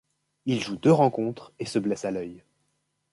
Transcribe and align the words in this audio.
Il 0.47 0.63
joue 0.63 0.77
deux 0.77 0.91
rencontres 0.91 1.53
et 1.59 1.65
se 1.65 1.77
blesse 1.77 2.05
à 2.05 2.09
l'œil. 2.09 2.43